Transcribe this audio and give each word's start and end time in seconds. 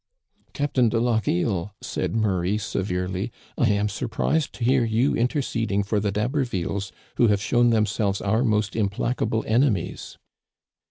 "'Captain 0.53 0.89
de 0.89 0.99
Lochiel,* 0.99 1.75
said 1.79 2.15
Murray 2.15 2.57
severely, 2.57 3.31
* 3.45 3.57
I 3.59 3.69
am 3.69 3.87
surprised 3.87 4.51
to 4.53 4.63
hear 4.63 4.83
you 4.83 5.13
interceding 5.15 5.83
for 5.83 5.99
the 5.99 6.11
D'Habervilles, 6.11 6.91
who 7.17 7.27
have 7.27 7.39
shown 7.39 7.69
themselves 7.69 8.19
our 8.19 8.43
most 8.43 8.75
implacable 8.75 9.45
ene 9.47 9.71
mies.' 9.71 10.17